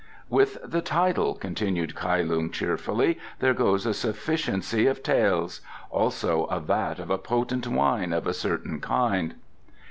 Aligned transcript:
"With 0.29 0.57
the 0.65 0.81
title," 0.81 1.35
continued 1.35 1.93
Kai 1.93 2.23
Lung 2.23 2.49
cheerfully, 2.49 3.19
"there 3.37 3.53
goes 3.53 3.85
a 3.85 3.93
sufficiency 3.93 4.87
of 4.87 5.03
taels; 5.03 5.61
also 5.91 6.45
a 6.45 6.59
vat 6.59 6.97
of 6.97 7.11
a 7.11 7.19
potent 7.19 7.67
wine 7.67 8.11
of 8.11 8.25
a 8.25 8.33
certain 8.33 8.79
kind." 8.81 9.35